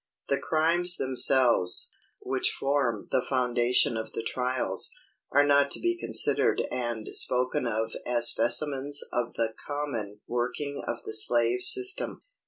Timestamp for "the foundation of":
3.11-4.13